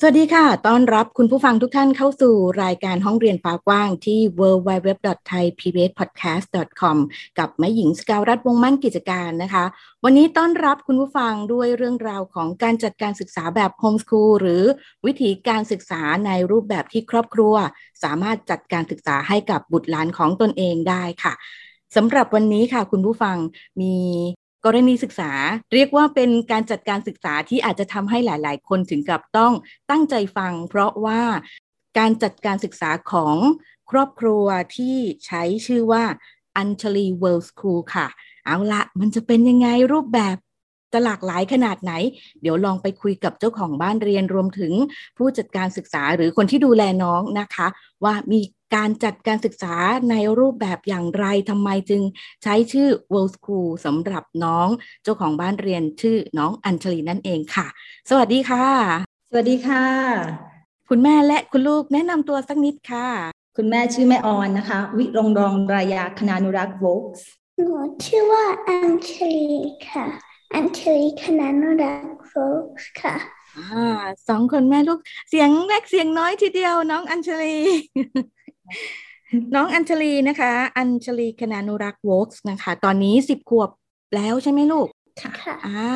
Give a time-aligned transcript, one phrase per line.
[0.00, 6.96] สวัสดีค่ะ ต้อนรับคุณผู้ฟังทุกท่านเข้าสู่รายการห้องเรียนฟ้ากว้างที่ www.thaipbspodcast.com
[7.38, 9.64] กับแม่หญิงสกาวรัฐวงมั่นกิจการนะคะ
[10.04, 14.62] วันนี้ต้อนรับคุณผู้ฟังด้วยเรื่องราวของการจัดการศึกษาแบบโฮมสคูลหรือ
[15.06, 17.54] วิธีการศึกษาในรูปแบบที่ครอบครัว
[18.02, 21.32] สามารถจัดการศึกษาให้กับบุตรหลานของตนเองได้ค่ะ
[21.96, 23.36] สำหรับวันนี้ค่ะคุณผู้ฟัง
[23.80, 23.94] มี
[24.64, 25.30] กรณีศึกษา
[25.74, 29.52] เรียกว่าเป็นการจัดการศึกษาที่อาจจะทำให้หลาย ๆ คนถึงกับต้อง
[29.90, 31.22] ตั้งใจฟัง เพราะว่า
[31.98, 33.36] การจัดการศึกษาของ
[33.90, 34.46] ครอบครัว
[34.76, 34.96] ที่
[35.26, 36.04] ใช้ชื่อว่า
[36.56, 38.06] อัญชลีเวิลด์สคูลค่ะ
[38.44, 40.36] เอาละมันจะเป็นยังไงรูปแบบ
[40.92, 41.92] จะหลากหลายขนาดไหน
[42.42, 44.72] เดี๋ยวลองไปคุยกับเจ้าของบ้านเรียนรวมถึง
[45.18, 47.66] ผู้จัดการศึกษาหรือคนที่ดูแลน้องนะคะ
[48.04, 48.40] ว่ามี
[48.74, 49.74] การจัดการศึกษา
[50.10, 52.02] ในรูปแบบอย่างไรทำไมจึง
[52.42, 54.68] ใช้ชื่อ World School สำหรับน้อง
[55.02, 57.66] เจ้าของบ้านเรียนชื่อน้องอัญชลีนั่นเองค่ะ
[58.10, 58.66] สวัสดีค่ะ
[59.30, 59.84] สวัสดีค่ะ
[60.88, 63.08] คุณแม่และคุณลูกแนะนำตัวสักนิดค่ะ
[63.56, 67.74] คุณแม่ชื่อแม่ออนนะคะ วิรงรองรายาคณานุรักษ์โวกส์หนู
[68.04, 69.46] ชื่อว่าอัญชลี
[69.88, 70.04] ค่ะ
[70.54, 73.16] อัญชลีคณานุรักษ์โวกส์ค่ะ
[73.56, 73.86] อ่า
[74.28, 77.56] สองคนแม่ลูกเสียงเล็กเสียงน้อยทีเดียวน้องอัญชลี
[79.54, 83.70] น้องอัญชลีนะคะ อัญชลีคณานุรักษ์วอกส์นะคะ ตอนนี้สิบขวบ
[84.14, 84.88] แล้วใช่ไหมลูก
[85.20, 85.92] ค่ะอ่า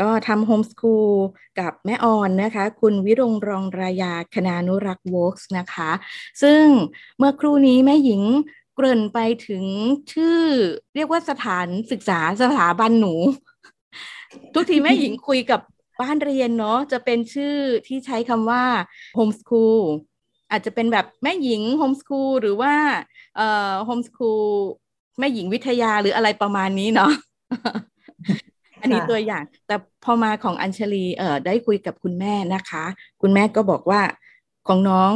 [0.00, 1.12] ก็ทำโฮมสคูล
[1.60, 5.90] กับแม่ออนนะคะ คุณวิรงรองรายาคณานุรักษ์วอกส์นะคะ
[6.42, 6.64] ซึ่ง
[7.18, 8.22] เมื่อครู่นี้แม่หญิง
[8.74, 9.64] เกริ่นไปถึง
[10.12, 10.42] ชื่อ
[10.94, 13.14] เรียกว่าสถานศึกษาสถาบันหนู
[14.54, 15.60] ทุกทีแม่หญิงคุยกับ
[16.00, 17.56] บ้านเรียนเนาะจะเป็นชื่อ
[17.86, 18.64] ที่ใช้คำว่า
[19.14, 19.80] โฮมสคูล
[20.50, 22.72] อาจจะเป็นแบบแม่หญิงโฮมสคูลหรือว่า
[23.36, 24.42] เอ่อโฮมสคูล
[25.18, 27.12] แม่หญิงวิทยาหรืออะไรประมาณนี้เนาะ
[28.80, 32.84] อันนี้ตัวอย่าง แต่พอมาของอัญชลีเอ่อได้คุยกับคุณแม่นะคะ
[33.22, 34.00] คุณแม่ก็บอกว่า
[34.68, 35.12] ของน้อง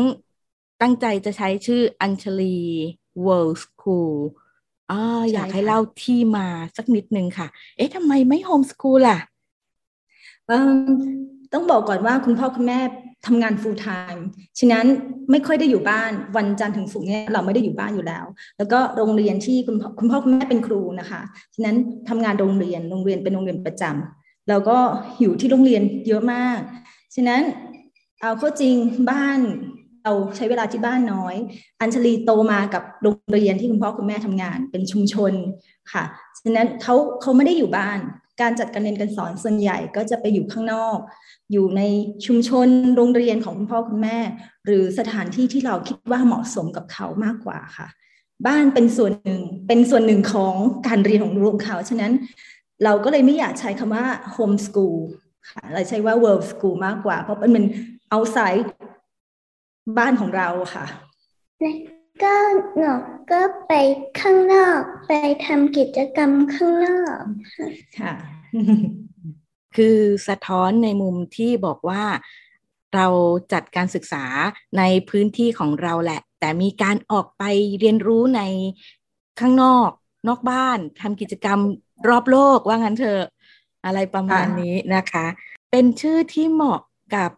[0.82, 2.59] ตั้งใจจะใช้ชื่ออัญชลี
[3.26, 4.15] World School
[4.91, 9.19] อ่าอยากให้เล่าที่มาสักนิดนึงค่ะ เอ๊ะทำไมไม่โฮมสคูลล่ะ
[11.53, 12.79] ต้องบอกก่อนว่าคุณพ่อคุณแม่
[13.27, 14.21] ทำงาน full time
[14.59, 14.87] ฉะนั้น
[15.31, 18.25] ไม่ค่อยได้อยู่บ้านวันจันทร์ถึงศุกร์เนี่ยเราไม่ได้อยู่บ้านอยู่แล้ว
[18.59, 21.21] แล้วก็โรงเรียนที่คุณพ่อคุณพ่อคุณแม่เป็นครูนะคะ
[21.55, 21.77] ฉะนั้น
[22.09, 24.79] ทำงานโรงเรียนโรงเรียนเป็นโรงเรียนประจำแล้วก็
[25.21, 26.59] อยู่ที่โรงเรียนเยอะมาก
[27.15, 27.43] ฉะนั้น
[28.21, 28.75] เอาเข้าจริง
[29.11, 29.41] บ้าน
[30.05, 31.34] เราใช้เวลาที่บ้านน้อย
[31.81, 35.33] อัญชลีโตมากับโรงเรียนที่คุณพ่อคุณแม่ทำงานเป็นชุมชน
[35.93, 36.05] ค่ะ
[36.39, 37.99] ฉะนั้นเขาเขาไม่ได้อยู่บ้าน
[38.42, 40.98] การจัดการเรียนการสอนส่วนใหญ่ก็จะไปอยู่ข้างนอก
[41.53, 41.82] อยู่ใน
[42.26, 44.19] ชุมชนโรงเรียนของคุณพ่อคุณแม่
[44.66, 47.88] หรือสถานที่ที่เราคิดว่าเหมาะสมกับเขามากกว่าค่ะ
[48.47, 50.54] บ้านเป็นส่วนหนึ่งเป็นส่วนหนึ่งของ
[50.86, 52.12] การเรียนของรวมเขาฉะนั้น
[52.84, 54.04] เราก็เลยไม่อยากใช้คำว่า
[54.36, 54.98] home school
[55.50, 57.64] ค่ะเราใช้ว่า world school มากกว่า เพราะมันเป็น
[58.14, 58.66] outside
[59.98, 60.86] บ้านของเราค่ะ
[62.23, 62.34] ก็
[62.77, 62.93] หนู
[63.31, 63.73] ก็ไป
[64.21, 65.12] ข้างนอก ไป
[65.47, 67.23] ทำกิจกรรมข้างนอก
[67.99, 68.15] ค่ะ
[69.77, 72.05] คือสะท้อนในมุมที่บอกว่า
[72.95, 73.06] เรา
[73.53, 74.25] จัดการศึกษา
[74.78, 77.45] ในพื้นที่ของเราแหละ แต่มีการออกไป
[77.81, 78.43] เรียนรู้ใน
[79.41, 79.91] ข้างนอก
[80.28, 81.59] นอกบ้านทำกิจกรรม
[82.09, 83.22] รอบโลกว่างั้นเถอะ
[83.84, 85.27] อะไรประมาณนี้นะคะ
[85.71, 86.81] เป็นชื่อที่เหมาะ
[87.15, 87.31] กับ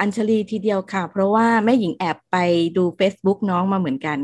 [0.00, 2.36] อัญชลีทีเดียวค่ะ เพราะว่าแม่หญิงแอบไป
[2.76, 4.18] ดู Facebook น้องมาเหมือนกัน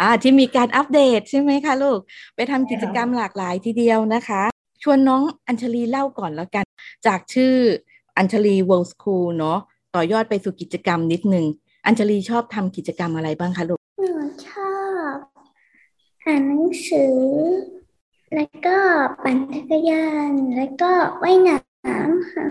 [0.00, 1.98] อ่าที่มีการอัปเดตใช่ไหมคะลูก
[2.34, 4.42] ไปทำกิจกรรมหลากหลายทีเดียวนะคะ
[4.82, 6.64] ชวนน้องอัญชลีเล่าก่อนแล้วกัน
[7.06, 7.54] จากชื่อ
[8.18, 9.58] อัญชลี World School เนาะ
[9.94, 11.46] ต่อยอดไปสู่กิจกรรมนิดนึง
[11.86, 14.12] อัญชลีชอบทำกิจกรรมอะไรบ้างคะลูกหนู
[14.48, 14.76] ชอ
[15.12, 15.16] บ
[16.24, 17.16] อ่านหนังสือ
[18.34, 18.76] แล้วก็
[19.22, 20.90] ปั่นจักรยาน แล้วก็
[21.22, 22.46] ว่ายน้ำค่ะ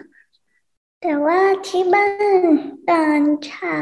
[1.02, 2.08] แต่ว่าที่บ้า
[2.42, 2.44] น
[2.90, 3.80] ตอนเช้า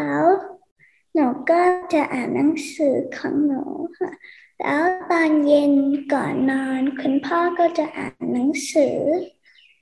[1.13, 1.61] หนูก็
[1.93, 3.63] จะอ่านหนังสือของหนู
[3.97, 4.11] ค่ะ
[4.59, 5.73] แล้วตอนเย็น
[6.13, 8.97] ก่อนนอน คุณพ่อก็จะอ่านหนังสือ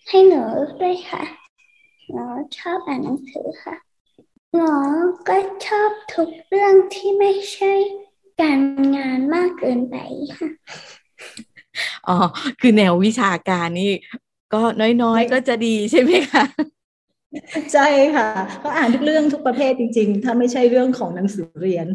[0.07, 0.43] ให้หนู
[0.81, 1.23] ด้วยค่ะ
[2.11, 2.25] หนู
[2.57, 3.75] ชอบอ่านหนังสือค่ะ
[4.53, 4.73] หนู
[5.27, 7.73] ก็ชอบทุกเรื่องที่ไม่ใช่
[8.41, 8.59] การ
[8.97, 9.95] งานมากเกินไป
[10.37, 10.49] ค่ะ
[12.07, 12.17] อ๋อ
[12.59, 13.91] คือแนววิชาการนี่
[14.53, 14.61] ก็
[15.03, 16.45] น้อยๆก็จะดีใช่ไหมคะ
[17.73, 18.25] ใช่ค่ะ
[18.63, 21.87] ก็อ่านทุกเรื่องทุกประเภทจริง ๆ ถ้าไม่ใช่เรื่องของหนังสือเรียน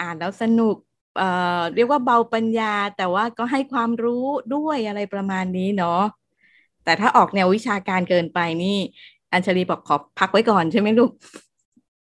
[0.00, 0.76] อ่านแล้วสนุก
[1.18, 4.24] เอ่อเรียกว่าเบาปัญญา แต่ว่าก็ให้ความรู้
[4.54, 6.02] ด้วยอะไรประมาณนี้เนาะ
[6.84, 8.78] แต่ถ้าออกแนววิชาการเกินไปนี่
[9.32, 11.10] อัญชลีบอกขอพักไว้ก่อนใช่ไหมลูก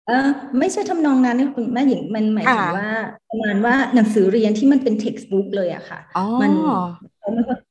[0.07, 0.15] เออ
[0.59, 2.87] ไม่ใช่ทำนองนั้นคุณแม่หญิงมันหมายถึงค่ะว่า
[3.29, 7.10] ประมาณว่าหนังสือเรียนที่มันเป็น textbook เลยอะค่ะอ๋อมันเขาไม่ค่อย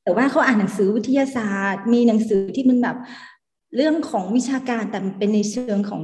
[0.04, 2.96] แต่ว่าเขาอ่านหนังสือวิทยาศาสตร์ มีหนังสือที่มันแบบ
[3.76, 6.02] เรื่องของวิชาการแต่มันเป็นในเชิงของ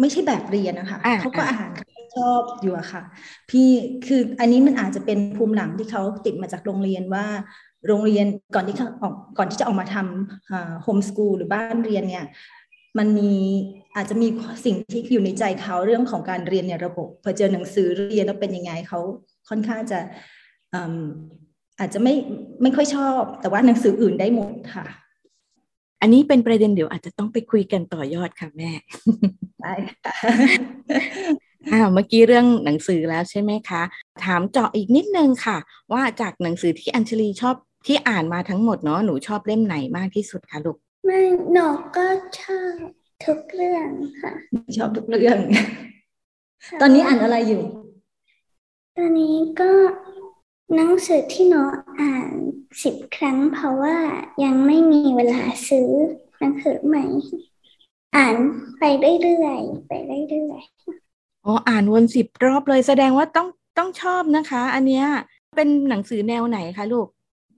[0.00, 3.02] ไม่ใช่แบบเรียนนะคะอ่าเขาก็อ่านเขาก็ชอบอยู่อะค่ะ
[3.50, 3.68] พี่
[4.06, 7.26] คืออันนี้มันอาจจะเป็นภูมิหลังที่เขาติดมาจากโรงเรียนว่า
[7.86, 12.26] โรงเรียนก่อนที่เขาออกก่อนที่จะออกมาทำโฮมสกูลหรือบ้านเรียนเนี่ย
[12.98, 13.32] มันมี
[13.96, 14.28] อาจจะมี
[14.64, 19.00] สิ่งที่อยู่ในใจเขาเรื่องของการเรียนในระบบพอเจอหนังสือเรียนแล้วเป็นยังไงเขา
[19.48, 19.98] ค่อนข้างจะ
[21.82, 22.14] อืมอาจจะไม่
[22.62, 24.84] ไม่ค่อยชอบ แต่ว่าหนังสืออื่นได้หมดค่ะ
[26.00, 28.70] อันนี้เป็นประเด็นเดี๋ยวอาจจะต้องไปคุยกันต่อยอดค่ะแม่
[29.62, 30.12] ได้ค่ะ
[31.72, 33.82] อ่าเมื่อกี้เรื่องหนังสือแล้วใช่ไหมคะ
[34.24, 35.56] ถามเจาะอีกนิดนึงค่ะ
[35.92, 37.54] ว่าจากหนังสือที่อัญชลีชอบ
[37.86, 40.76] ที่อ่านมาทั้งหมดเนาะหนูชอบเล่มไหนมากที่สุดคะลูก
[41.06, 41.20] ไม่
[41.52, 42.06] หนูก็
[42.40, 42.74] ชอบ
[43.24, 43.88] ทุกเรื่อง
[44.22, 44.32] ค่ะ
[44.76, 45.38] ชอบทุกเรื่อง
[46.80, 47.62] ตอนนี้อ่านอะไรอยู่
[48.98, 49.70] ตอนนี้ก็
[50.74, 51.62] หนังสือที่หนู
[52.00, 52.30] อ่าน
[52.82, 53.96] สิบครั้ง เพราะว่า
[54.44, 55.90] ยังไม่มีเวลาซื้อ
[56.38, 57.04] หนังสือใหม่
[58.16, 58.36] อ่าน
[58.78, 58.84] ไป
[59.22, 59.92] เรื่อยๆไป
[60.28, 60.62] เรื่อย
[61.44, 63.48] อ๋ออ่านวนสิบรอบเลยแสดงว่าต้อง
[63.78, 65.06] ต้องชอบนะคะ อันเนี้ย
[65.56, 67.06] เป็นหนังสือแนวไหนคะลูก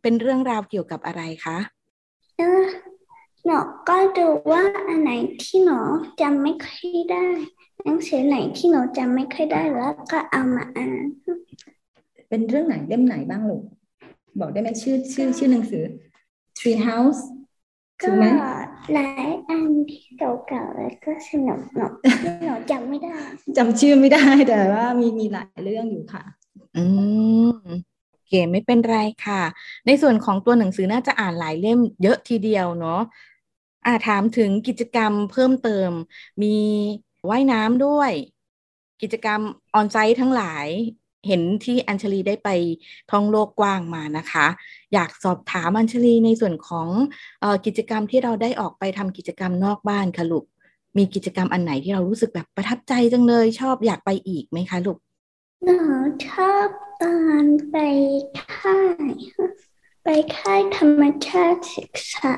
[0.02, 2.55] เป็นเรื่องราวเกี่ยวกับอะไรคะๆแล้ว
[3.44, 3.58] หนู
[3.88, 5.11] ก็ดูว่าอันไหน
[5.44, 5.78] ที่หนู
[6.20, 7.26] จำไม่ค่อยได้
[7.84, 10.93] หนังสือไหนที่หนูจำไม่ค่อยได้แล้วก็เอามาอ่าน
[12.34, 13.62] เป็นเรื่องไหนเล่มไหนบ้างลูก
[14.40, 15.84] บอกได้ไหมชื่อชื่อชื่อหนังสือ
[16.58, 17.20] Tree House
[18.00, 18.26] ก็ถูกไหม
[18.94, 21.86] หลายอันที่เก่าๆแล้วก็สนุกหนู
[22.44, 23.16] หนูจำไม่ได้
[23.56, 26.25] จำชื่อไม่ได้แต่ว่ามีมีหลายเรื่องอยู่ค่ะ
[26.76, 26.84] อื
[27.48, 27.50] ม
[28.10, 29.42] โอเคไม่เป็นไรค่ะ
[29.87, 33.00] ในส่วนของตัวหนังสือน่าจะอ่านหลายเล่มเยอะทีเดียวเนาะ
[33.87, 35.90] อ่าถามถึงกิจกรรมเพิ่มเติม
[36.42, 36.56] มี
[37.30, 38.12] ว่ายน้ำด้วย
[39.02, 39.40] กิจกรรม
[39.75, 40.66] ออนไซต์ทั้งหลาย
[41.26, 42.49] เห็นที่อัญชลีได้ไป
[43.11, 44.47] ท่องโลกกว้างมานะคะ
[44.94, 46.88] อยากสอบถามอัญชลีในส่วนของ
[47.43, 50.44] ออกิจกรรมที่เราได้ออกไปทำกิจกรรมนอกบ้านค่ะลูก
[50.97, 54.99] มีกิจกรรมอันไหนที่เรารู้สึกแบบประทับใจจังเลยชอบอยากไปอีกไหมคะลูก
[55.65, 55.79] หนู
[56.29, 56.69] ชอบ
[57.03, 57.76] ตอนไป
[58.55, 59.12] ค่าย
[60.05, 62.35] ไปค่ายธรรมชาติศึกษา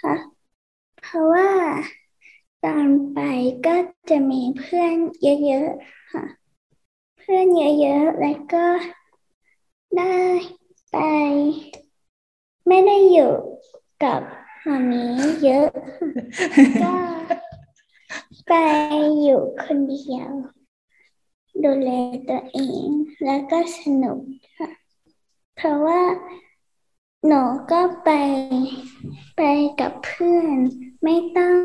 [0.00, 0.14] ค่ะ
[1.02, 1.50] เพราะว่า
[2.64, 3.18] ตอนไป
[3.66, 3.76] ก็
[4.10, 4.94] จะมีเพื่อน
[5.44, 6.24] เยอะๆค่ะ
[7.28, 7.48] พื่อน
[7.80, 8.66] เยอะๆ แล้วก็
[9.96, 10.16] ได้
[10.92, 10.96] ไป
[12.66, 13.32] ไม่ได้อยู่
[14.04, 14.20] กับ
[14.66, 15.04] มามี
[15.42, 15.68] เยอะ
[16.82, 16.94] ก็
[18.48, 18.52] ไป
[19.22, 20.30] อยู่คนเดียว
[21.64, 21.90] ดูแล
[22.28, 22.88] ตัวเอง
[23.24, 24.20] แล้วก็สนุก
[24.56, 24.68] ค่ะ
[25.56, 26.02] เพราะว่า
[27.26, 27.42] หนู
[27.72, 28.10] ก็ไป
[29.36, 29.42] ไป
[29.80, 30.56] กับเพื่อน
[31.02, 31.56] ไม่ต้อง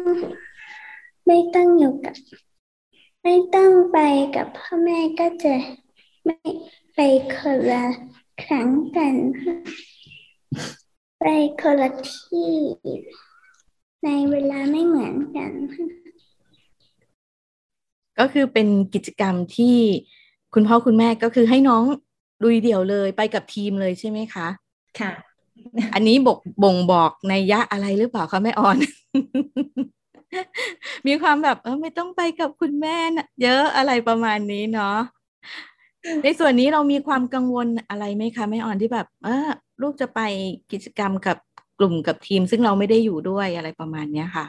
[1.28, 2.16] ไม่ต้องอยู่กับ
[3.24, 3.98] ไม่ต้องไป
[4.36, 5.54] กับพ่อแม่ก็จะ
[6.26, 6.38] ไม่
[6.96, 7.00] ไป
[7.36, 7.84] คนละ
[8.44, 9.56] ครั้งกันค่ะ
[11.20, 11.26] ไป
[11.62, 12.52] คนละที่
[14.04, 15.88] ในเวลาไม่เหมือนกันค่ะ
[18.20, 19.78] ก็คือเป็นกิจกรรมที่
[20.54, 21.84] คุณพ่อคุณแม่ก็คือให้น้อง
[22.44, 24.48] ลุยเดี่ยวเลยไปกับทีมเลยใช่ไหมคะ
[25.00, 25.12] ค่ะ
[25.94, 28.78] อันนี้บอกบ่งบอกในยยะอะไรหรือเปล่าคะแม่ออน
[31.08, 34.98] มีความแบบเออไม่ต้องไปกับคุณแม่นะเยอะอะไรประมาณนี้เนาะ
[36.24, 39.48] ในส่วนนี้เรามีความกังวลอะไรไหมคะแม่อ่อนที่แบบ เออ
[39.82, 40.20] ลูกจะไป
[40.72, 41.38] กิจกรรมกับ
[41.80, 44.46] กลุ่มกับทีม ซึ่งเราไม่ได้อยู่ด้วยอะไรประมาณเนี้ยค่ะ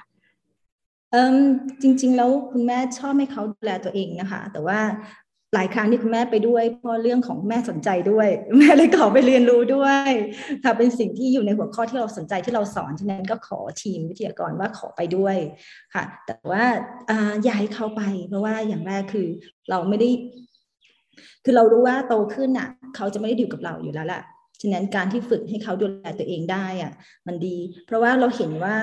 [1.13, 1.37] เออ
[1.83, 4.79] จริง ๆ แล้วคุณแม่ชอบให้เขาดูแลตัวเองนะคะ แต่ว่า
[5.55, 8.29] หลายครั้งที่คุณแม่ไปด้วยเพราะเรื่องของแม่สนใจด้วย
[8.59, 10.11] แม่เลยขอไปเรียนรู้ด้วย
[10.65, 15.37] ค่ะเป็นสิ่งที่อยู่ในหัวข้อที่เราสนใจที่เราสอนฉะนั้นก็ขอทีมวิทยากรว่าขอไปด้วย
[15.95, 16.65] ค่ะ แต่ว่า
[17.43, 19.29] อย่าให้เขาไป เพราะว่าอย่างแรกคือ
[19.71, 20.11] เราไม่ได้
[21.45, 24.23] คือเรารู้ว่าโตขึ้นอะ เขาจะไม่ได้อยู่กับเราอยู่แล้วแหละ
[24.61, 26.93] ฉะนั้นการที่ฝึกให้เขาดูแลตัวเองได้อะ
[27.27, 27.57] มันดี
[27.87, 28.77] เพราะว่าเราเห็นว่า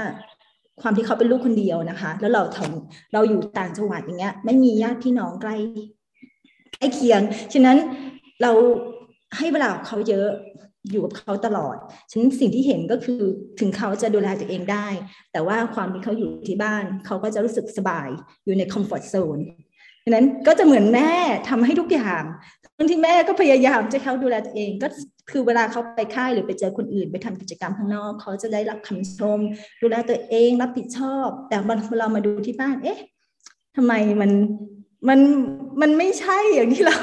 [0.81, 5.55] ความที่เขาเป็นลูกคนเดียวนะคะ แล้วเราทำเราอยู่ต่างจังหวัดอย่างเงี้ย ไม่มีญาติพี่น้องใกล้
[6.81, 7.21] ล้เคียง
[7.53, 7.77] ฉะนั้น
[8.41, 8.51] เรา
[9.38, 10.29] ให้เวลาเขาเยอะ
[10.91, 11.75] อยู่กับเขาตลอด
[12.12, 13.21] ฉะนั้นสิ่งที่เห็นก็คือ
[13.59, 14.88] ถึงเขาจะดูแลตัวเองได้
[15.31, 18.09] แต่ว่าความที่เขาอยู่ที่บ้าน เขาก็จะรู้สึกสบาย
[18.45, 19.38] อยู่ในคอมฟอร์ทโซน
[20.05, 21.12] ฉะนั้นก็จะเหมือนแม่
[21.50, 22.24] ทำให้ทุกอย่าง
[22.75, 24.88] ทั้งที่แม่ก็พยายามจะเขาดูแลตัวเอง ก็
[25.31, 29.39] คือเวลาเขาไปค่ายหรือไปเจอคนอื่น ไปทำกิจกรรมข้างนอก เขาจะได้รับคำชม
[29.81, 31.57] ดูแลตัวเองรับผิดชอบ แต่
[31.89, 33.00] เวลามาดูที่บ้าน เอ๊ะ
[33.75, 34.31] ทำไมมัน
[35.07, 35.19] มัน
[35.81, 36.97] มันไม่ใช่อย่างที่เรา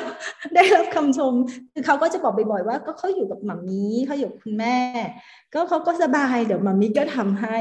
[0.55, 1.33] ได้รับคำชม
[1.73, 4.79] คือเขาก็จะบอกบ่อยๆว่า ก็เขาอยู่กับหมามีเขาอยู่กับคุณแม่
[5.55, 7.59] ก็เขาก็สบายเดี๋ยวหมามีก็ทำให้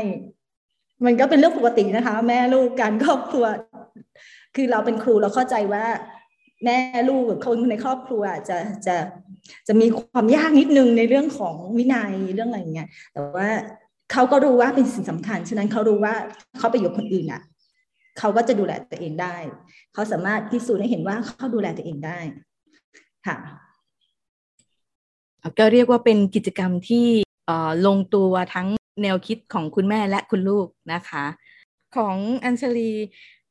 [1.06, 3.46] มันก็เป็นเรื่องปกตินะคะ แม่ลูกการครอบครัว
[4.56, 5.86] คือเราเป็นครูเราเข้าใจว่า
[6.66, 6.78] แม่
[7.10, 8.96] ลูกกับคนในครอบครัวจะจะ
[9.68, 13.50] จะมีความยากนิดนึงในเรื่องของวินัยเรื่องอะไรอย่างเงี้ยแต่ว่า
[14.12, 16.14] เขาก็รู้ว่าเป็นสิ่งสำคัญ ฉะนั้นเขารู้ว่า
[16.58, 17.42] เขาไปอยู่คนอื่นอะ
[18.20, 19.36] เขาก็จะดูแลตัวเองได้
[19.94, 22.20] เขาสามารถพิสูจน์ให้เห็นว่าเขาดูแลตัวเองได้
[23.28, 23.38] ค่ะ
[25.58, 27.08] ก็เรียกว่าเป็นกิจกรรมที่
[27.88, 28.68] ลงตัวทั้ง
[29.02, 31.26] แนวคิดของคุณแม่และคุณลูกนะคะ
[31.96, 32.92] ของอัญชลี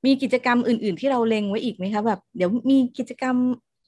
[0.04, 3.37] มีกิจกรรมอื่น ๆ ที่เราเล็งไว้อีกไหมคะแบบเดี๋ยวมีกิจกรรม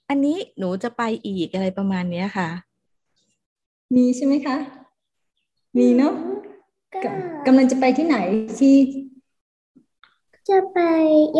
[0.09, 2.49] อันนี้หนูจะไปอีกอะไรประมาณนี้ค่ะ
[3.95, 4.57] มีใช่ไหมคะ
[5.79, 6.15] มีเนาะ
[7.47, 8.17] กำลังจะไปที่ไหน
[8.59, 8.75] ที่
[10.49, 10.79] จะไป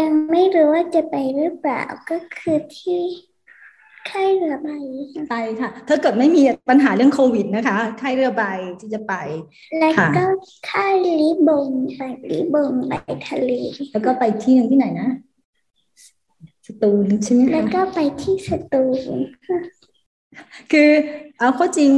[0.01, 3.03] ยังไม่รู้ว่าจะไปหรือเปล่าก็คือที่
[4.11, 4.69] ค่ายเรือใบ
[5.29, 8.45] ไปค่ะ ถ้าเกิดไม่มีปัญหาเรื่องโควิดนะคะค่ายเรือใบ
[8.81, 9.15] ที่จะไป
[9.81, 10.25] แล้วก็
[10.71, 12.93] ค่ายลิบงไปลิบงไป
[13.29, 13.51] ทะเล
[13.93, 15.09] แล้วก็ไปที่หนึ่งที่ไหนนะ
[16.67, 19.17] สตูลใช่ไหมคะแล้วก็ไปที่สตูล
[20.73, 20.91] คือ
[21.39, 21.91] เอาข้อจริง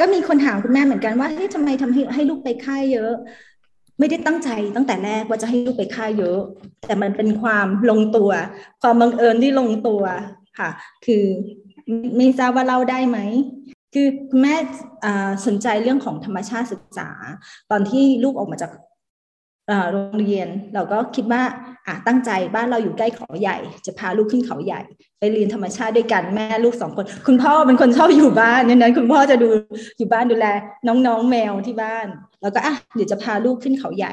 [0.00, 3.12] ก็มีคนถามคุณแม่เหมือนกันว่าเฮ้ยทำไมทำให้ให้ลูกไปค่ายเยอะ
[3.98, 6.38] ไม่ได้ตั้งใจตั้งแต่แรกว่าจะให้ลูกไปค่ายเยอะ
[6.86, 8.30] แต่มันเป็นความลงตัว
[8.82, 10.02] ความบังเอิญที่ลงตัว
[10.58, 10.70] ค่ะ
[11.06, 11.24] คือ
[12.16, 13.18] ไม่ทราบว่าเล่าได้ไหม
[13.94, 14.54] คือคุณแม่
[15.46, 17.08] สนใจเรื่องของธรรมชาติศึกษา
[17.70, 18.70] ตอนที่ลูกออกมาจาก
[19.92, 21.42] โรงเรียนเราก็คิดว่า
[21.86, 23.56] อะตั้งใจบ้านเราอยู่ใกล้เขาใหญ่
[23.86, 24.80] จะพาลูกขึ้นเขาใหญ่
[25.18, 29.48] ไปเรียนธรรมชาติด้วยกันแม่ลูกสองคน คุณพ่อเป็นคนชอบอยู่บ้านนั้น คุณพ่อจะดู
[29.98, 30.46] อยู่บ้านดูแล
[30.86, 32.06] น้องๆแมวที่บ้าน
[32.42, 34.12] แล้วก็อะเดี๋ยวจะพาลูกขึ้นเขาใหญ่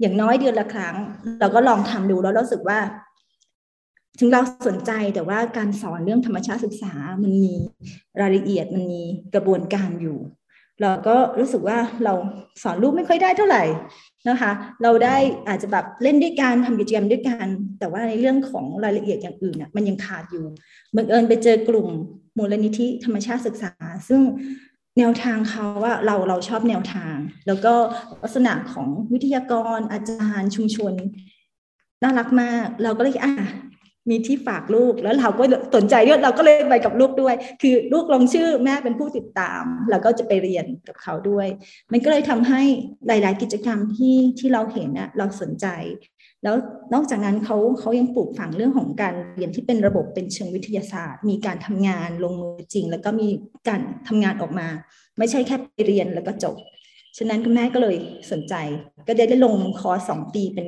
[0.00, 0.96] อย่างน้อยเดือนละครั้ง
[1.40, 2.78] เราก็ลองทำดูแล้วรู้สึกว่า
[4.18, 7.54] ถึงเราสนใจแต่ว่าการสอนเรื่องธรรมชาติศึกษามันมี
[8.20, 9.02] รายละเอียดมันมี
[9.34, 10.18] กระบวนการอยู่
[10.82, 12.14] เราก็รู้สึกว่าเรา
[12.62, 13.64] สอนลูกไม่ค่อยได้เท่าไหร่
[14.28, 14.50] นะคะ
[14.82, 15.16] เราได้
[15.48, 17.46] อาจจะแบบเล่นด้วยกันทำกิจกรรมด้วยกัน
[17.78, 20.44] แต่ว่าในเรื่องของรายละเอียดอย่างอื่นน่ะมันยังขาดอยู่
[20.96, 21.88] บังเอิญไปเจอกลุ่ม
[22.38, 23.72] มูลนิธิธรรมชาติศึกษา
[24.08, 24.20] ซึ่ง
[24.98, 27.16] แนวทางเขาว่าเราเราชอบแนวทาง
[27.46, 27.74] แล้วก็
[28.22, 30.92] ลักษณะของวิทยากรอาจารย์ชุมชน
[32.02, 33.34] น่ารักมาก เราก็เลยอะ
[34.10, 41.46] มีที่ฝากลูกแล้วเราก็สนใจด้วยเราก็เลยไปกับลูกด้วย คือลูกลงชื่อแม่เป็นผู้ติดตาม แล้วก็จะไปเรียนกับเขาด้วย
[41.92, 42.62] มันก็เลยทำให้
[43.06, 45.66] หลาย ๆ กิจกรรมที่ที่เราเห็นนะเราสนใจ
[46.44, 46.56] แล้ว
[46.94, 53.28] นอกจากนั้นเขาเขายังปลูกฝังเรื่องของการเรียนที่เป็นระบบเป็นเชิงวิทยาศาสตร์ มีการทำงานลงมือจริง แล้วก็มี
[53.68, 54.68] การทำงานออกมา
[55.18, 56.56] ไม่ใช่แค่ไปเรียนแล้วก็จบ
[57.18, 57.96] ฉะนั้นคุณแม่ก็เลย
[58.32, 58.54] สนใจ
[59.06, 60.66] ก็ได้ได้ลงคอสองปีเป็น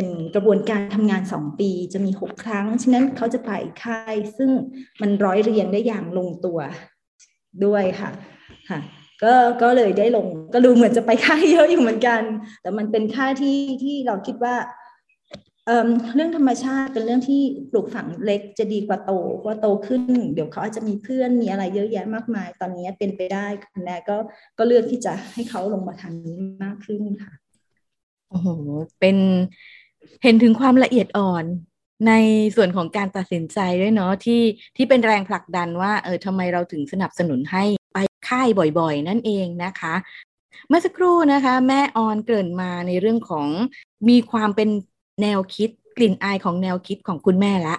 [0.00, 3.50] เป็นกระบวนการทำงานสองปีจะมีหกครั้ง ฉะนั้นเขาจะไป
[3.82, 4.50] ค่ายซึ่ง
[5.00, 6.58] มันร้อยเรียงได้อย่างลงตัว
[7.64, 8.10] ด้วยค่ะ
[8.68, 8.80] ค่ะ
[9.22, 12.22] ก็ก็เลยได้ลงก็ดูเหมือนจะไปค่ายเยอะอยู่เหมือนกัน
[12.62, 14.54] แต่มันเป็นค่ายที่ที่เราคิดว่า
[15.66, 20.02] เเรื่องธรรมชาติเป็นเรื่องที่ปลูกฝังเล็กจะดีกว่าโตเพราะโตขึ้น
[20.34, 24.16] เดี๋ยวเขาอาจจะมีเพื่อนมีอะไรเยอะแยะมากมาย ตอนนี้เป็นไปได้คุณแม่ก็
[24.58, 27.32] ก็เลือกที่จะให้เขาลงมาทางนี้มากขึ้นค่ะ
[28.30, 28.48] โอ้โห
[29.00, 29.16] เป็น
[30.22, 31.44] เห็นถึงความละเอียดอ่อน
[32.08, 32.12] ใน
[32.56, 34.42] ส่วนของการตัดสินใจด้วยเนาะที่
[34.76, 39.94] ที่เป็นแรงผลักดันว่าเออทำไมเราถึงสนับสนุนให้ไปค่ายบ่อยๆ นั่นเองนะคะ
[40.68, 43.48] เมื่อสักครู่นะคะ แม่ออนเกริ่นมาในเรื่องของ
[44.08, 44.68] มีความเป็น
[45.22, 47.76] แนวคิดกลิ่นอายของแนวคิดของคุณแม่ละ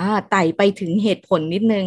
[0.00, 1.86] อ่าไต่ไปถึงเหตุผลนิดนึง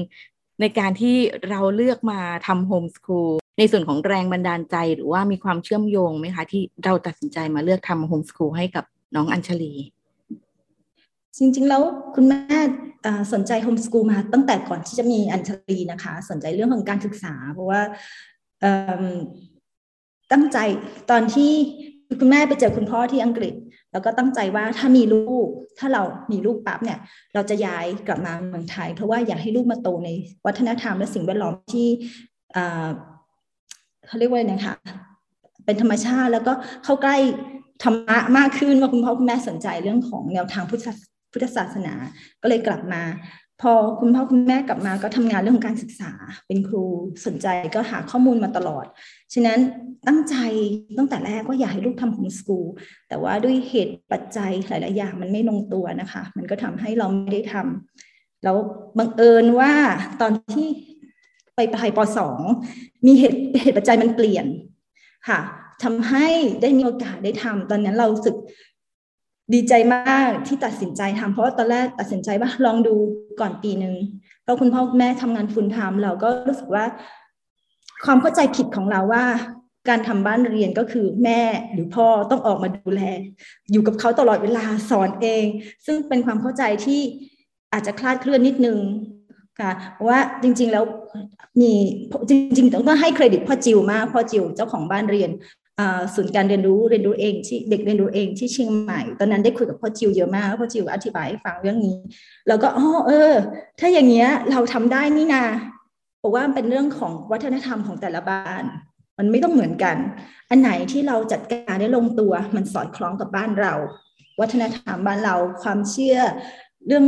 [0.62, 1.16] ในการที่
[1.50, 9.74] เราเลือกมาทำโฮมสคูลในส่วนของแรงบันดาลใจหรือว่ามีความเชื่อมโยงไหมคะ ที่เราตัดสินใจมาเลือกทำโฮมสคูลให้กับ น้องอัญชลี
[11.38, 11.82] จริงๆแล้ว
[12.16, 12.60] คุณแม่
[13.34, 17.82] สนใจโฮมสกูลมาตั้งแต่ก่อนที่จะมีอัญชลีนะคะ สนใจเรื่องของการศึกษา เพราะว่า
[20.32, 20.58] ตั้งใจ
[21.12, 21.52] ตอนที่
[22.20, 23.54] คุณแม่ไปเจอคุณพ่อที่อังกฤษ
[23.92, 25.48] แล้วก็ตั้งใจว่าถ้ามีลูก
[25.80, 27.00] ถ้าเรามีลูกปั๊บเนี่ย
[27.34, 30.10] เราจะย้ายกลับมาเมืองไทย เพราะว่าอยากให้ลูกมาโตใน
[30.46, 31.88] วัฒนธรรมและสิ่งแวดล้อมที่
[34.08, 34.76] เขาเรียกว่าไงคะ
[35.66, 36.54] เป็นธรรมชาติแล้วก็
[36.84, 37.18] เข้าใกล้
[37.84, 40.88] ธรรมะมากขึ้นว่าคุณพ่อคุณแม่สนใจเรื่องของแนวทางพุทธ
[41.32, 41.94] พุทธศาสนา
[42.42, 43.02] ก็เลยกลับมา
[43.62, 46.12] พอคุณพ่อคุณแม่กลับมาก็ทำงานเรื่องการศึกษา
[46.48, 46.84] เป็นครู
[47.26, 48.86] สนใจก็หาข้อมูลมาตลอด
[49.34, 49.60] ฉะนั้น
[50.08, 50.36] ตั้งใจ
[50.98, 52.68] ตั้งแต่แรกว่าอยากให้ลูกทำโฮมสกูล
[53.10, 58.58] แต่ว่าด้วยเหตุปัจจัยหลาย ๆ อย่างมันไม่ลงตัวนะคะ มันก็ทำให้เราไม่ได้ทำแล้ว
[58.98, 59.74] บังเอิญว่า
[60.22, 60.68] ตอนที่
[61.56, 62.40] ไปปลายปสอง
[63.06, 64.46] มีเหตุเหตุปัจจัยมันเปลี่ยน
[65.28, 65.40] ค่ะ
[65.84, 66.28] ทำให้
[66.62, 68.36] ได้มีโอกาสได้ทำตอนนั้นเราสึก
[69.54, 72.96] ดีใจมากที่ตัดสินใจทำเพราะว่าตอนแรกตัดสินใจว่าลองดู
[73.40, 73.96] ก่อนปีหนึ่ง
[74.44, 76.86] เพราะคุณพ่อแม่ทำงานฟุลไทม์เราก็รู้สึกว่า
[78.06, 79.26] ความเข้าใจผิดของเราว่า
[79.90, 81.42] การทำบ้านเรียนก็คือแม่
[81.74, 83.02] หรือพ่อต้องออกมาดูแล
[83.72, 85.46] อยู่กับเขาตลอดเวลาสอนเอง
[85.86, 87.02] ซึ่งเป็นความเข้าใจที่
[87.74, 88.78] อาจจะคลาดเคลื่อนนิดนึง
[89.60, 90.84] ค่ะเพราะว่าจริง ๆแล้ว
[91.62, 91.72] มี
[92.30, 95.30] จริง ๆ ต้องให้เครดิตพ่อจิวมากพ่อจิวเจ้าของบ้านเรียน
[96.16, 101.98] ศูนย์การเรียนรู้เรียนรู้เองที่เด็กเรียนรู้เองที่เชียงใหม่ ตอนนั้นได้คุยกับพ่อจิวเยอะมากพ่อจิวอธิบายให้ฟังเรื่องนี้
[102.48, 103.34] แล้วก็อ๋อเออ
[103.80, 105.44] ถ้าอย่างเงี้ยเราทำได้นี่นา
[106.22, 108.64] บอกว่าเป็นเรื่องของวัฒนธรรมของแต่ละบ้าน
[109.18, 109.96] มันไม่ต้องเหมือนกัน
[110.50, 113.74] อันไหนที่เราจัดการได้ลงตัว มันสอดคล้องกับบ้านเรา
[114.42, 116.18] วัฒนธรรมบ้านเราความเชื่อ
[116.88, 117.06] เรื่อง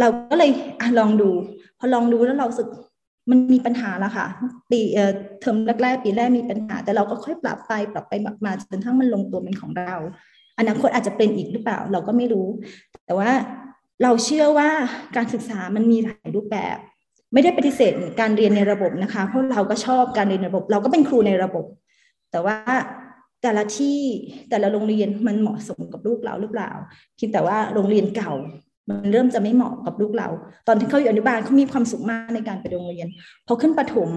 [0.00, 1.30] เราก็เลยอลองดู
[1.78, 2.68] พอลองดูแล้วเราสึก
[3.30, 4.26] มันมีปัญหาแล้วค่ะ
[4.70, 8.12] ปีเอ่อเทอมแรกๆปีแรกมีปัญหา แต่เราก็ค่อยปรับไปปรับไป
[8.44, 9.96] มาจนทั้งมันลงตัวเป็นของเรา
[10.58, 12.48] อนาคตอาจจะเป็นอีกหรือเปล่า เราก็ไม่รู้
[13.06, 13.30] แต่ว่า
[14.02, 14.70] เราเชื่อว่า
[15.16, 16.76] การศึกษามันมีหลายรูปแบบ
[17.32, 21.64] ไม่ได้ปฏิเสธการเรียนในระบบนะคะ เพราะเราก็ชอบการเรียนในระบบ เราก็เป็นครูในระบบ
[22.30, 22.56] แต่ว่า
[23.42, 23.98] แต่ละที่
[24.50, 26.70] แต่ละโรงเรียนมันเหมาะสมกับลูกเราหรือเปล่า
[27.16, 28.32] เพียงแต่ว่าโรงเรียนเก่า
[28.88, 30.28] มันเริ่มจะไม่เหมาะกับลูกเรา
[30.68, 33.06] ตอนที่เขาอยู่อนุบาลเขามีความสุขมากในการไปโรงเรียน
[33.46, 34.10] พอขึ้นประถม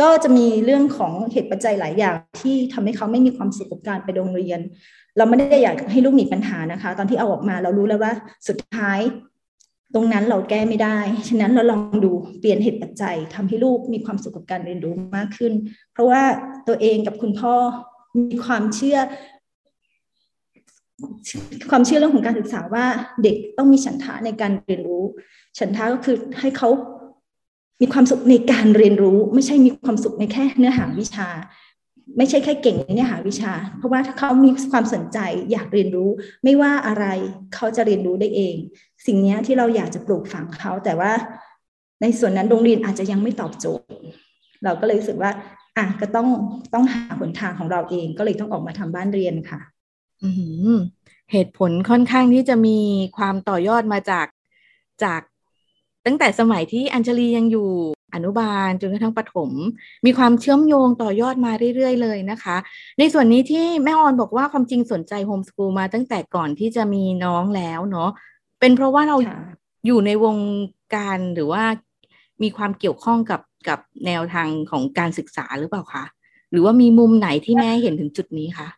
[0.00, 4.60] ก็จะมีเรื่องของเหตุปัจจัยหลายอย่างที่ทำให้เขาไม่มีความสุขกับการไปโรงเรียน
[5.16, 8.12] เราไม่ได้อยากให้ลูกมีปัญหานะคะ ตอนที่เอาออกมาเรารู้แล้วว่า
[8.48, 9.00] สุดท้าย
[9.94, 15.52] ตรงนั้นเราแก้ไม่ได้ ฉะนั้นเราลองดูเปลี่ยนเหตุปัจจัยทำให้ลูกมีความสุขกับการเรียนรู้มากขึ้น
[15.92, 16.22] เพราะว่า
[16.68, 17.54] ตัวเองกับคุณพ่อ
[18.18, 18.98] มีความเชื่อ
[21.70, 22.86] ความเชื่อเรื่องของการศึกษาว่า
[23.22, 25.04] เด็กต้องมีฉันทะในการเรียนรู้
[25.58, 26.68] ฉันทะก็คือให้เขา
[27.80, 31.28] มีความสุขในการเรียนรู้ ไม่ใช่มีความสุขในแค่เนื้อหาวิชา
[32.18, 35.18] ไม่ใช่แค่เก่งในเนื้อหาวิชา เพราะว่าถ้าเขามีความสนใจ
[35.52, 36.10] อยากเรียนรู้
[36.44, 37.04] ไม่ว่าอะไร
[37.54, 38.56] เขาจะเรียนรู้ได้เอง
[39.06, 41.12] สิ่งนี้ที่เราอยากจะปลูกฝังเขาแต่ว่า
[42.02, 43.86] ในส่วนนั้นโรงเรียนอาจจะยังไม่ตอบโจทย์
[44.64, 45.30] เราก็เลยรู้สึกว่า
[45.76, 46.28] อะก็ต้อง
[46.74, 49.60] ต้องหาหนทางของเราเองก็เลยต้องออกมาทำบ้านเรียนค่ะ
[51.32, 52.78] เหตุผลค่อนข้างที่จะมี
[53.16, 54.26] ความต่อยอดมาจาก
[55.04, 55.20] จาก
[56.06, 57.70] ตั้งแต่สมัยที่อัญชลียังอยู่
[58.14, 59.50] อนุบาลจนกระทั่งประถม
[60.06, 62.56] มีความเชื่อมโยงต่อยอดมาเรื่อยๆเลยนะคะ
[62.98, 68.10] ในส่วนนี้ที่แม่ออนบอกว่าความจริงสนใจโฮมสกูลมาตั้งแต่ก่อนที่จะมีน้องแล้วเนาะ
[68.60, 69.16] เป็นเพราะว่าเรา
[69.86, 70.38] อยู่ในวง
[70.94, 71.62] การหรือว่า
[72.42, 76.04] มีความเกี่ยวข้องกับกับแนวทางของการศึกษาหรือเปล่าคะ
[76.50, 78.68] หรือว่ามีมุมไหนที่แม่เห็นถึงจุดนี้คะ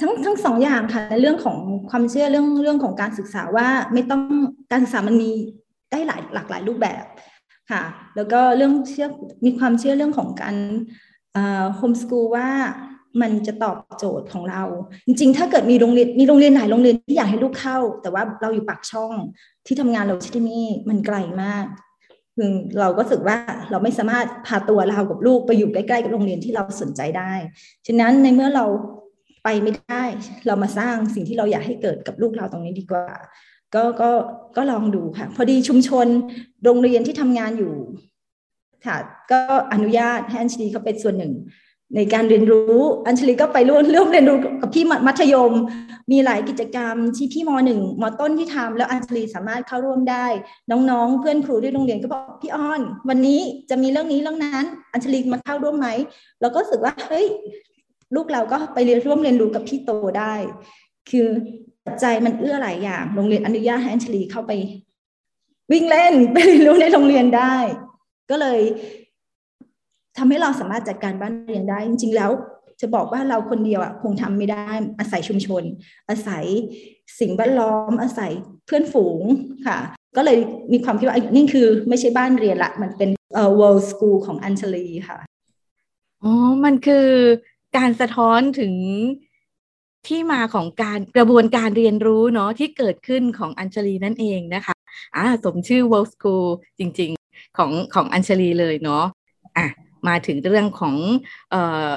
[0.00, 1.58] ทั้งทั้งสองอย่างค่ะในเรื่องของ
[1.90, 4.22] ความเชื่อเรื่องเรื่องของการศึกษาว่าไม่ต้อง
[4.70, 5.30] การศึกษามันมี
[5.90, 7.04] ได้หลายหลากหลายรูปแบบ
[7.70, 7.82] ค่ะ
[8.16, 9.08] แล้วก็เรื่องเชื่อ
[9.44, 10.56] มีความเชื่อเรื่องของการ
[11.76, 12.48] โฮมสกูลว่า
[13.22, 14.62] มันจะตอบโจทย์ของเรา
[15.06, 19.12] จริง ๆ ถ้าเกิดมีโรงเรียนมีโรงเรียนไหนโรงเรียนที่อยากให้ลูกเข้า แต่ว่าเราอยู่ปากช่อง
[19.66, 21.64] ที่ทำงานเราที่นี่มันไกลมาก
[22.36, 23.36] คือเราก็รู้สึกว่า
[23.70, 27.32] เราไม่สามารถพาตัวเรากับลูกไปอยู่ใกล้ๆกับโรงเรียนที่เราสนใจได้
[27.86, 28.64] ฉะนั้นในเมื่อเรา
[29.44, 30.04] ไปไม่ได้
[30.46, 33.06] เรามาสร้างสิ่งที่เราอยากให้เกิดกับลูกเราตรงนี้ดีกว่า
[33.74, 34.10] ก็ก็
[34.56, 36.06] ก็ลองดูค่ะ พอดีชุมชน
[36.64, 37.74] โรงเรียนที่ทำงานอยู่
[38.86, 38.96] ค่ะ
[39.32, 39.40] ก็
[39.72, 41.34] อนุญาตให้อัญชลีเขาเป็นส่วนหนึ่ง
[41.96, 42.76] ในการเรียนรู้
[43.06, 45.52] อัญชลีก็ไปร่วมร่วมเรียนรู้กับพี่มัธยม
[46.12, 50.26] มีหลายกิจกรรมที่พี่มหนึ่งมต้นที่ทำแล้วอัญชลีสามารถเข้าร่วมได้
[50.70, 55.88] น้องๆ เพื่อนครูที่โรงเรียนก็บอกพี่อ้อน วันนี้จะมีเรื่องนี้เรื่องนั้น อัญชลีมาเข้าร่วมไหม
[56.40, 57.26] เราก็รู้สึกว่าเฮ้ย
[58.14, 60.34] ลูกเราก็ไปเรียนร่วมเรียนรู้กับพี่โตได้
[61.10, 61.28] คือ
[62.00, 64.52] ใจมันเอื้อหลายอย่าง โรงเรียนอนุญาตให้อัญชลีเข้าไป
[65.72, 67.56] วิ่งเล่นไปเรียนรู้ในโรงเรียนได้
[68.30, 68.60] ก็เลย
[70.18, 72.30] ทำให้เราสามารถจัดการบ้านเรียนได้ จริง ๆ แล้ว
[72.80, 75.62] จะบอกว่าเราคนเดียวอะคงทำไม่ได้ อาศัยชุมชน
[76.08, 76.44] อาศัย
[77.20, 78.32] สิ่งแวดล้อม อาศัย
[78.66, 79.22] เพื่อนฝูง
[79.66, 79.78] ค่ะ
[80.16, 80.36] ก็เลย
[80.72, 85.18] มีความคิดว่านี่คือ ไม่ใช่บ้านเรียนละ มันเป็นเอ่อ world school ของอัญชลีค่ะ
[86.22, 86.32] อ๋อ
[86.64, 87.08] มันคือ
[87.76, 88.74] การสะท้อนถึง
[90.06, 94.74] ที่มาของการกระบวนการเรียนรู้เนาะที่เกิดขึ้นของอัญชลีนั่นเองนะคะ
[95.16, 96.46] อ่าสมชื่อ World School
[96.78, 99.04] จริง ๆ ของของอัญชลีเลยเนาะ
[99.56, 99.66] อะ
[100.08, 100.96] มาถึงเรื่องของ
[101.50, 101.88] เอ่อ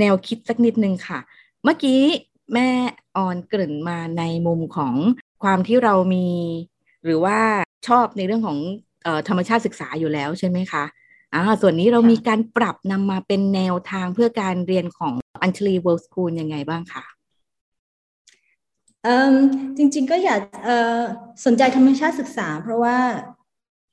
[0.00, 1.18] แนวคิดสักนิดนึงค่ะ
[1.64, 2.00] เมื่อกี้
[2.54, 2.68] แม่
[3.16, 4.94] ออนเกริ่นมาในมุมของ
[5.42, 6.28] ความที่เรามี
[7.04, 7.38] หรือว่า
[7.88, 8.58] ชอบในเรื่องของ
[9.06, 10.84] ออธรรมชาติศึกษาอยู่แล้วใช่ไหมคะ
[11.34, 17.04] อ่าส่วนนี้เรามีการปรับนำมาเป็นแนวทางเพื่อการเรียนของอัญชลีเวิลด์สคูลยังไงบ้างคะ
[19.76, 20.40] จริงๆก็อยาก
[21.44, 22.96] สนใจธรรมชาติศึกษา เพราะว่า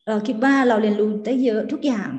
[0.08, 2.12] เราคิดว่าเราเรียนรู้ได้เยอะทุกอย่าง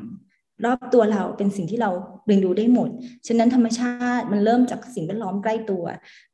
[0.64, 1.90] รอบตัวเราเป็นสิ่งที่เรา
[2.26, 2.88] เรียนรู้ได้หมด
[3.26, 5.85] ฉะนั้นธรรมชาติมันเริ่มจากสิ่งแวดล้อมใกล้ตัว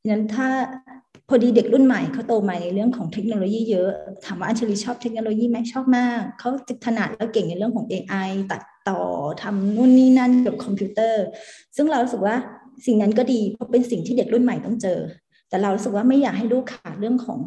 [0.01, 0.47] ฉะนั้นถ้า
[1.29, 3.91] พอดีเด็กรุ่นใหม่เขาโตมาในเรื่องของเทคโนโลยีเยอะ
[4.25, 6.51] ถามว่าอัญชลีชอบเทคโนโลยีไหมชอบมาก เขา
[6.85, 9.01] ถนัดแล้วเก่งในเรื่องของ AI ตัด ต่อ
[9.43, 11.25] ทำนู่นนี่นั่นเกี่ยวกับคอมพิวเตอร์
[11.77, 12.37] ซึ่งเรารู้สึกว่า
[12.87, 14.99] สิ่งนั้นก็ดีเพราะเป็นสิ่งที่เด็กรุ่นใหม่ต้องเจอ
[15.49, 17.39] แต่เรารู้สึกว่าไม่อยากให้ลูกขาดเรื่องของ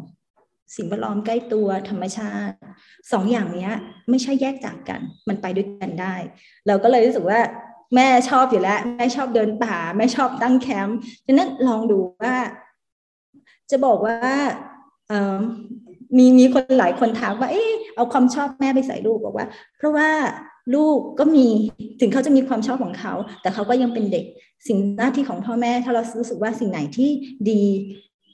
[0.76, 2.56] สิ่งแวดล้อมใกล้ตัวธรรมชาติ
[3.12, 3.68] สองอย่างนี้
[4.10, 6.14] ไม่ใช่แยกจากกัน มันไปด้วยกันได้
[6.66, 7.40] เราก็เลยรู้สึกว่า
[7.94, 12.34] แม่ชอบอยู่แล้ว แม่ชอบเดินป่า แม่ชอบตั้งแคมป์ฉะนั้นลองดูว่า
[13.70, 14.18] จะบอกว่า
[15.10, 15.38] ออ
[16.16, 20.08] มีมีคนหลายคนถามว่า เออเอาความชอบแม่ไปใส่ลูกบอกว่า เพราะว่า
[20.74, 21.46] ลูกก็มี
[22.00, 24.24] ถึงเขาจะมีความชอบของเขา แต่เขาก็ยังเป็นเด็ก
[24.68, 27.10] สิ่งหน้าที่ของพ่อแม่ ถ้าเรารู้สึกว่าสิ่งไหนที่
[27.50, 27.62] ดี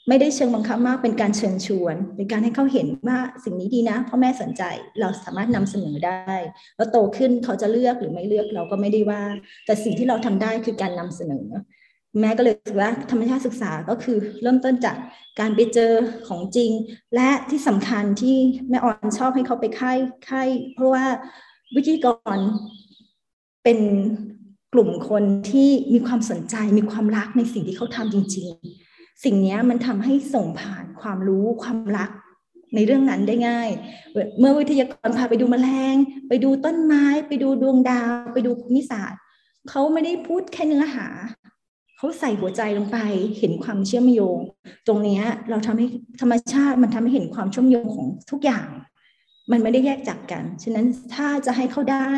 [0.08, 4.62] ไม่ได้เชิงบังคับมากเป็นการเชิญชวน เป็นการให้เขาเห็นว่าสิ่งนี้ดีนะพ่อแม่สนใจ
[5.00, 6.34] เราสามารถนำเสนอได้
[6.76, 9.22] แล้วโตขึ้นเขาจะเลือกหรือไม่เลือกเราก็ไม่ได้ว่า
[9.66, 11.46] แต่สิ่งที่เราทำได้คือการนำเสนอ
[12.20, 14.96] แม่ก็เลยคิดว่าธรรมชาติศึกษาก็คือ เริ่มต้นจาก
[15.40, 15.92] การไปเจอ
[16.28, 16.70] ของจริง
[17.14, 18.36] และที่สำคัญที่
[18.68, 21.04] แม่ออนชอบให้เขาไปค่ายค่ายเพราะว่า
[21.74, 22.38] วิธีกร
[23.64, 23.78] เป็น
[24.72, 28.48] กลุ่มคนที่มีความสนใจมีความรักในสิ่งที่เขาทำจริง
[28.86, 32.10] ๆ สิ่งนี้มันทำให้ส่งผ่านความรู้ความรัก
[32.74, 33.70] ในเรื่องนั้นได้ง่าย
[34.38, 35.94] เมื่อวิทยากรพาไปดูแมลง
[36.28, 39.20] ไปดูต้นไม้ ไปดูดวงดาว ไปดูภูมิศาสตร์
[39.70, 41.06] เขาไม่ได้พูดแค่เนื้อหา
[41.96, 42.98] เขาใส่หัวใจลงไป
[43.38, 44.38] เห็นความเชื่อมโยง
[44.86, 45.86] ตรงนี้เราทำให้
[46.20, 48.68] ธรรมชาติมันทำให้เห็นความเชื่อมโยงของทุกอย่าง
[49.50, 52.10] มันไม่ได้แยกจากกัน ฉะนั้นถ้าจะให้เขาได้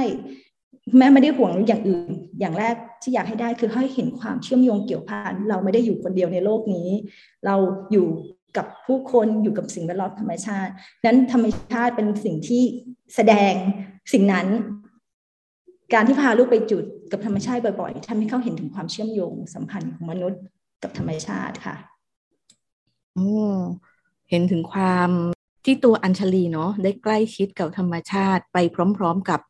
[0.96, 6.88] แม่ไม่ได้ห่วงอย่างอื่น อย่างแรกที่อยากให้ได้คือให้เห็นความเชื่อมโยงเกี่ยวพันเราไม่ได้อยู่คนเดียวในโลกนี้
[7.46, 7.56] เรา
[7.92, 8.08] อยู่
[8.56, 10.72] กับผู้คนอยู่กับสิ่งแวดล้อมธรรมชาติ
[11.06, 12.62] นั้นธรรมชาติเป็นสิ่งที่
[13.14, 13.52] แสดง
[14.12, 14.46] สิ่งนั้น
[15.94, 20.40] การที่พาลูกไปจุดกับธรรมชาติบ่อยๆทำให้เขาเห็นถึงความเชื่อมโยงสัมพันธ์ของมนุษย์
[20.82, 21.76] กับธรรมชาติค่ะ
[23.14, 23.30] โอ้
[24.30, 25.10] เห็นถึงความ
[25.64, 28.58] ที่ตัวอัญชลีเนาะได้ใกล้ชิดกับธรรมชาติไป
[28.98, 29.40] พร้อม ๆ กับ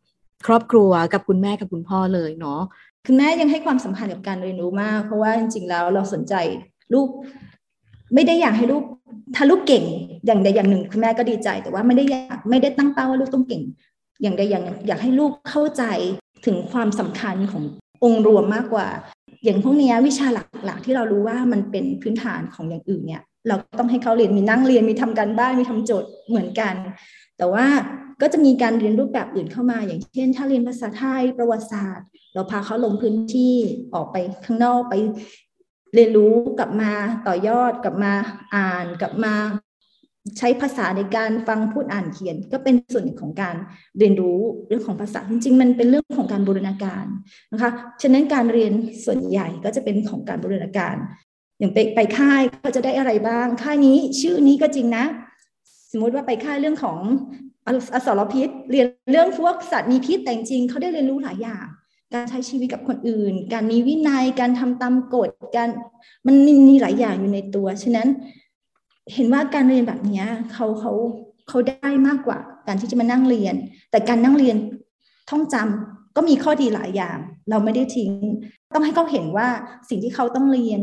[0.47, 2.61] ครอบครัวกับคุณแม่กับคุณพ่อเลยเนาะ
[3.07, 6.35] คุณแม่ยังให้ความสำคัญกับการเรียนรู้มาก เพราะว่าจริงๆแล้วเราสนใจ
[6.95, 7.09] ลูก
[8.15, 8.85] ไม่ได้อยากให้ลูก
[9.37, 9.85] ถ้าลูกเก่ง
[10.27, 13.63] อย่างใดอย่างหนึ่ง คุณแม่ก็ดีใจ แต่ว่าไม่ได้อยากไม่ได้ตั้งเป้าว่าลูกต้องเก่ง
[14.23, 15.85] อย่างใดอย่างอยากให้ลูกเข้าใจ
[16.47, 17.65] ถึงความสำคัญของ
[18.05, 18.87] องค์รวมมากกว่า
[19.45, 20.27] อย่างพวกนี้วิชา
[20.65, 26.75] หลักๆ ที่เรารู้ว่ามันเป็นพื้นฐานของอย่างอื่นเนี่ย เราต้องให้เขาเรียนมีนั่งเรียนมีทำการบ้านมีทำโจทย์เหมือนกัน
[27.39, 27.67] แต่ว่า
[28.21, 33.57] ก็จะมีการเรียนรูปแบบอื่นเข้ามา อย่างเช่น ถ้าเรียนภาษาไทยประวัติศาสตร์ เราพาเขาลงพื้นที่
[33.95, 34.95] ออกไปข้างนอกไป
[35.95, 36.93] เรียนรู้กลับมา
[37.27, 38.13] ต่อยอดกลับมา
[38.55, 39.35] อ่านกลับมา
[40.39, 43.57] ใช้ภาษาในการฟังพูดอ่านเขียน ก็เป็นส่วนหนึ่งของการ
[43.99, 47.05] เรียนรู้เรื่องของภาษาจริงๆ มันเป็นเรื่องของการบูรณาการ
[47.53, 47.71] นะคะ
[48.03, 48.73] ฉะนั้นการเรียน
[49.05, 50.97] ส่วนใหญ่ก็จะเป็นของการบูรณาการ
[51.59, 55.05] อย่างไปไปค่ายก็จะได้อะไรบ้าง ค่ายนี้ชื่อนี้ก็จริงนะ
[55.91, 56.99] สมมุติว่าไปค่ายเรื่องของ
[57.95, 61.67] อสรพิษ เรียนเรื่องพวกสัตว์มีพิษแต่จริงเขาได้เรียนรู้หลายอย่าง
[62.15, 65.69] การใช้ชีวิตกับคนอื่น การมีวินัยการทำตามกฎการ
[66.27, 66.37] มัน
[66.69, 68.09] มีหลายอย่างอยู่ในตัว ฉะนั้น
[69.15, 70.93] เห็นว่าการเรียนแบบนี้เขาเขา
[71.49, 73.55] เขาได้มากกว่า การที่จะมานั่งเรียน
[73.91, 74.57] แต่การนั่งเรียน
[75.31, 77.19] ท่องจำก็มีข้อดีหลายอย่าง
[77.51, 78.13] เราไม่ได้ทิ้ง
[78.75, 79.49] ต้องให้เขาเห็นว่า
[79.89, 80.81] สิ่งที่เขาต้องเรียน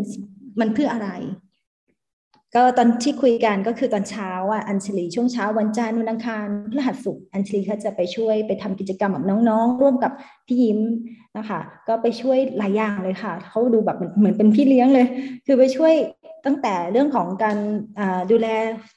[0.59, 1.09] มันเพื่ออะไร
[2.55, 10.11] ก็ตอนที่คุยกันก็คือตอนเช้าอะอัญชลีช่วงเช้าวันจันทร์วันอังคารพฤหัสศุกร์อัญชลีเขาจะไปช่วยไปทำกิจกรรมกับน้องๆ ร่วมกับ
[10.47, 10.79] พี่ยิ้ม
[11.37, 15.07] นะคะ ก็ไปช่วยหลายอย่างเลยค่ะเขาดูแบบเหมือนเป็นพี่เลี้ยงเลย
[15.45, 15.93] คือไปช่วย
[16.45, 17.57] ตั้งแต่เรื่องของการ
[18.31, 18.47] ดูแล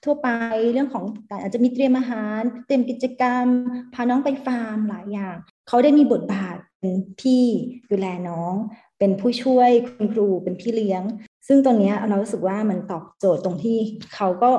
[0.05, 0.29] ทั่วไป
[0.73, 3.47] เรื่องของการอาจจะมีเตรียมอาหาร เตรียมกิจกรรม
[3.95, 5.37] พาน้องไปฟาร์มหลายอย่าง
[5.69, 7.45] เขาได้มีบทบาทเป็นพี่
[7.91, 8.55] ดูแลน้อง
[8.99, 11.03] เป็นผู้ช่วยคุณครูเป็นพี่เลี้ยง
[11.49, 13.79] ซึ่งตรงนี้เรารู้สึกว่ามันตอบโจทย์ตรงที่
[14.15, 14.51] เขาก็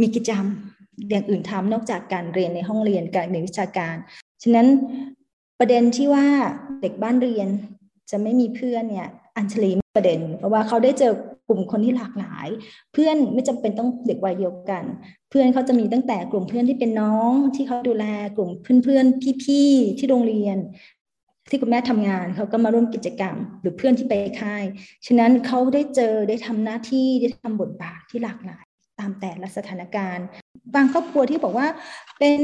[0.00, 0.46] มีกิจกรรม
[1.10, 3.96] อย่างอื่นทำนอกจากการเรียนในห้องเรียนการเรียนวิชาการ
[4.42, 4.66] ฉะนั้น
[5.58, 6.26] ประเด็นที่ว่า
[6.80, 7.48] เด็กบ้านเรียน
[8.10, 11.12] จะไม่มีเพื่อนเนี่ยอัญชลีประเด็นเพราะว่าเขาได้เจอ
[11.48, 12.46] กลุ่มคนที่หลากหลาย
[12.92, 14.84] เพื่อนไม่จำเป็นต้องเด็กวัยเดียวกัน
[15.30, 18.04] เพื่อนเขาจะมีตั้งแต่กลุ่มเพื่อนที่เป็นน้องที่เขาดูแล
[18.36, 18.50] กลุ่ม
[18.84, 20.56] เพื่อนๆพี่ๆที่โรงเรียน
[21.52, 24.64] ที่คุณแม่ทำงานเขาก็มาร่วมกิจกรรม หรือเพื่อนที่ไปค่าย
[25.06, 28.64] ฉะนั้นเขาได้เจอได้ทำหน้าที่ได้ทำบทบาทที่หลากหลาย
[29.00, 30.26] ตามแต่ละสถานการณ์
[30.74, 31.68] บางครอบครัวที่บอกว่า
[32.18, 32.40] เป็น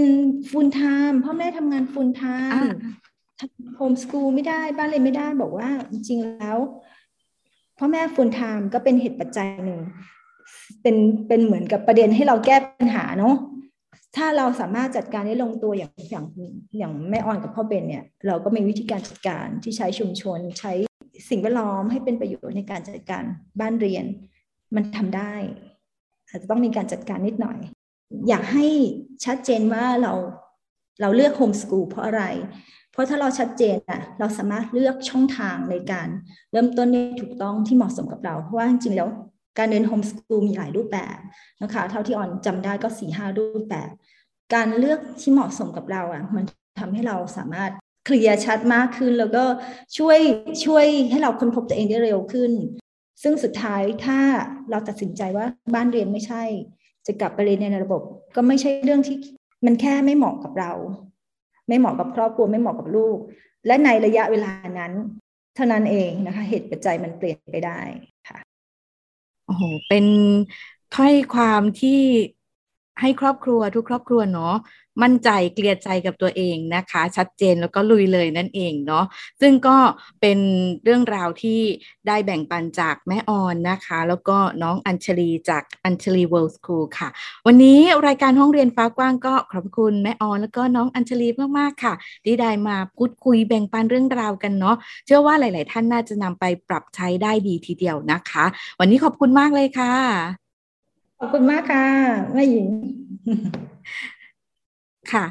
[0.49, 2.71] full-time พ่อแม่ทำงาน full-time
[3.77, 6.59] โฮมสกูลไม่ได้บ้านเลยไม่ได้บอกว่าจริงแล้ว
[7.79, 9.81] พ่อแม่ full-time ก็เป็นเหตุปัจจัยหนึ่ง
[10.83, 10.97] เป็น
[11.29, 13.35] เป็นเหมือนกับประเด็นให้เราแก้ปัญหาเนาะ
[14.17, 16.27] ถ้าเราสามารถจัดการได้ลงตัวอย่างอย่าง
[16.79, 20.73] อย่างแม่อ่อนกับพ่อเบนเนี่ย เราก็มีวิธีการจัดการที่ใช้ชุมชน ใช้
[21.31, 23.25] สิ่งแวดล้อมให้เป็นประโยชน์ในการจัดการ
[23.61, 24.05] บ้านเรียน
[24.75, 25.35] มันทำได้
[26.29, 27.59] อาจจะต้องมีการจัดการนิดหน่อย
[28.29, 28.67] อยากให้
[29.25, 30.13] ชัดเจนว่าเรา
[31.01, 32.23] เราเลือกโฮมสกูลเพราะอะไร
[32.93, 36.09] เพราะถ้าเราชัดเจนอะเราสามารถเลือกช่องทางในการ
[36.53, 39.09] เริ่มต้นได้ถูกต้องที่เหมาะสมกับเรา เพราะว่าจริงๆแล้ว
[39.59, 41.19] การเรียนโฮมสกูลมีหลายรูปแบบ
[41.63, 43.91] นะคะ เท่าที่ออนจำได้ก็สี่ห้ารูปแบบ
[44.55, 46.45] การเลือกที่เหมาะสมกับเราอะมัน
[46.81, 47.71] ทำให้เราสามารถ
[48.07, 49.45] เคลียร์ชัดมากขึ้น แล้วก็
[49.99, 50.19] ช่วย
[50.65, 52.53] ช่วยให้เราค้นพบตัวเองได้เร็วขึ้น
[53.23, 54.19] ซึ่งสุดท้ายถ้า
[54.71, 56.43] เราตัดสินใจว่าบ้านเรียนไม่ใช่
[57.07, 58.03] จะกลับไปเรียนในระบบ
[58.37, 59.17] ก็ไม่ใช่เรื่องที่
[59.67, 60.73] มันแค่ไม่เหมาะกับเรา
[61.69, 63.19] ไม่เหมาะกับครอบครัวไม่เหมาะกับลูก
[63.67, 64.93] และในระยะเวลานั้น
[65.57, 67.81] เท่านั้นเองนะคะ เหตุปัจจัยมันเปลี่ยนไปได้
[69.49, 70.07] โอ้โห เป็น
[70.91, 71.91] ถ้อยความที่
[73.01, 74.45] ให้ครอบครัวทุกครอบครัวเนาะ
[75.03, 79.05] มั่นใจเกลียดใจกับตัวเองนะคะ ชัดเจนแล้วก็ลุยเลยนั่นเองเนาะ
[79.41, 79.77] ซึ่งก็
[80.21, 80.39] เป็น
[80.85, 81.61] เรื่องราวที่
[82.07, 87.09] ได้แบ่งปันจากแม่ออนนะคะ แล้วก็น้องอัญชลีจากอัญชลีเวิลด์สคูลค่ะ
[87.47, 98.45] วันนี้รายการห้องเรียนฟ้ากว้างก็ขอบคุณแม่ออนแล้วก็น้องอัญชลีมากๆค่ะ ที่ได้มาพูดคุยแบ่งปันเรื่องราวกันเนาะเชื่อว่าหลาย ๆ ท่านน่าจะนำไปปรับใช้ได้ดีทีเดียวนะคะ
[98.81, 99.95] วันนี้ขอบคุณมากเลยค่ะ
[101.19, 101.87] ขอบคุณมากค่ะ
[102.33, 102.69] แม่หญิง
[105.13, 105.27] ค่ะ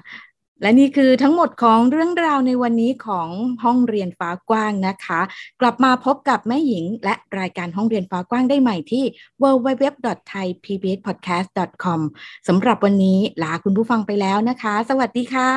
[0.62, 3.30] และนี่คือทั้งหมดของเรื่องราวในวันนี้ของ
[3.64, 5.22] ห้องเรียนฟ้ากว้างนะคะ
[5.62, 9.04] กลับมาพบกับแม่หญิง และรายการห้องเรียนฟ้ากว้างได้ใหม่ที่
[9.42, 12.00] www.thaipbspodcast.com
[12.48, 15.52] สำหรับวันนี้ลาคุณผู้ฟังไปแล้วนะคะ สวัสดีค่ะ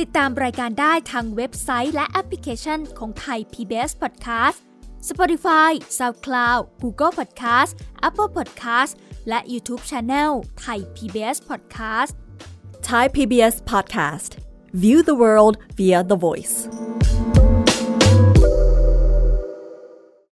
[0.00, 4.58] ติดตามรายการได้ทางเว็บไซต์และแอปพลิเคชันของไทย PBS Podcast
[5.08, 7.72] Spotify SoundCloud Google Podcast
[8.08, 8.92] Apple Podcast
[9.27, 12.13] และ YouTube Channel ไทย PBS Podcast
[12.87, 14.37] Thai PBS Podcast.
[14.71, 16.69] View the world via the voice.